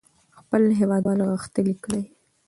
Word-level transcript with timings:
خپل 0.39 0.63
هېوادوال 0.79 1.19
غښتلي 1.31 1.75
کړئ. 1.83 2.03